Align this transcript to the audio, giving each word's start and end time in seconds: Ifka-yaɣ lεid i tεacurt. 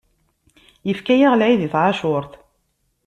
Ifka-yaɣ 0.91 1.33
lεid 1.35 1.61
i 1.65 1.67
tεacurt. 1.73 2.31